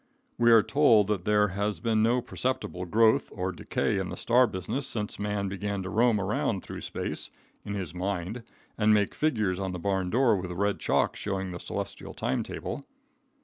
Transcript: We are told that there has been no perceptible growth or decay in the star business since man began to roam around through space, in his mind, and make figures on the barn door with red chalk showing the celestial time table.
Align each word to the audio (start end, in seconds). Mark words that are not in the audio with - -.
We 0.39 0.49
are 0.49 0.63
told 0.63 1.05
that 1.09 1.25
there 1.25 1.49
has 1.49 1.79
been 1.79 2.01
no 2.01 2.23
perceptible 2.23 2.85
growth 2.85 3.31
or 3.35 3.51
decay 3.51 3.99
in 3.99 4.09
the 4.09 4.17
star 4.17 4.47
business 4.47 4.87
since 4.87 5.19
man 5.19 5.47
began 5.47 5.83
to 5.83 5.91
roam 5.91 6.19
around 6.19 6.61
through 6.63 6.81
space, 6.81 7.29
in 7.63 7.75
his 7.75 7.93
mind, 7.93 8.41
and 8.79 8.95
make 8.95 9.13
figures 9.13 9.59
on 9.59 9.73
the 9.73 9.77
barn 9.79 10.09
door 10.09 10.37
with 10.37 10.49
red 10.53 10.79
chalk 10.79 11.15
showing 11.15 11.51
the 11.51 11.59
celestial 11.59 12.15
time 12.15 12.41
table. 12.41 12.87